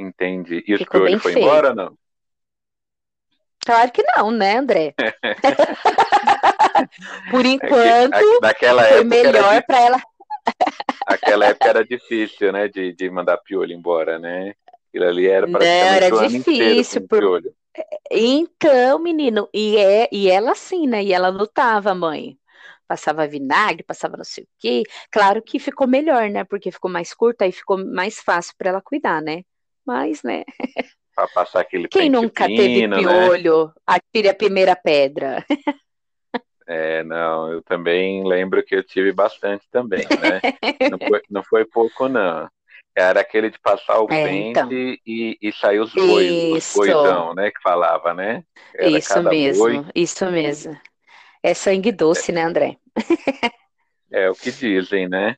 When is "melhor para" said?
9.04-9.80